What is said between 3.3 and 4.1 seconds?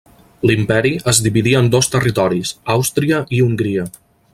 i Hongria.